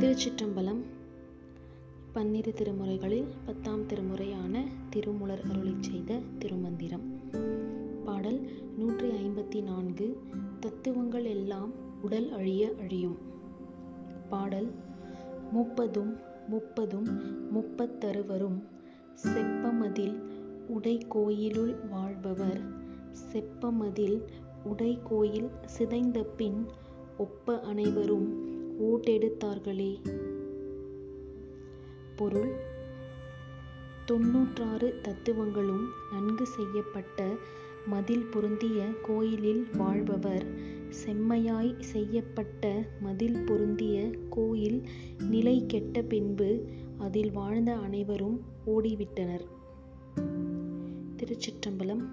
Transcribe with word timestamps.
திருச்சிற்றம்பலம் 0.00 0.80
பன்னிரு 2.12 2.54
திருமுறைகளில் 2.56 3.26
பத்தாம் 3.46 3.86
திருமுறையான 3.86 4.64
திருமுலர் 4.90 5.40
அருளை 5.50 5.74
செய்த 5.80 6.20
திருமந்திரம். 6.38 7.20
பாடல் 8.04 8.40
நூற்றி 8.78 9.10
ஐம்பத்தி 9.10 9.62
நான்கு 9.62 10.20
தத்துவங்கள் 10.60 11.24
எல்லாம் 11.24 11.72
உடல் 12.02 12.32
அழிய 12.32 12.74
அழியும். 12.78 13.16
பாடல் 14.28 14.72
முப்பதும் 15.52 16.16
முப்பதும் 16.48 17.06
முப்பத்தருவரும் 17.54 18.62
செப்பமதில் 19.14 20.22
உடை 20.66 20.98
கோயிலுள் 21.08 21.74
வாழ்பவர் 21.90 22.60
செப்பமதில் 23.32 24.22
உடை 24.64 24.98
கோயில் 25.04 25.50
சிதைந்த 25.64 26.22
பின் 26.22 26.66
ஒப்ப 27.16 27.60
அனைவரும் 27.60 28.49
ஓட்டெடுத்தார்களே. 28.80 29.98
பொருள். 32.16 32.52
தொன்னூற்றாறு 34.04 35.00
தத்துவங்களும் 35.02 35.88
நன்கு 36.12 36.46
செய்யப்பட்ட 36.46 37.36
மதில் 37.86 38.24
பொருந்திய 38.24 38.86
கோயிலில் 39.02 39.66
வாழ்பவர். 39.76 40.46
செம்மையாய் 40.88 41.80
செய்யப்பட்ட 41.80 42.86
மதில் 43.00 43.44
பொருந்திய 43.44 44.10
கோயில் 44.30 44.82
நிலை 45.28 45.64
கெட்ட 45.66 46.02
பின்பு 46.02 46.64
அதில் 46.98 47.32
வாழ்ந்த 47.32 47.76
அனைவரும் 47.76 48.40
ஓடிவிட்டனர். 48.66 49.44
திருச்சிற்றம்பலம் 51.16 52.08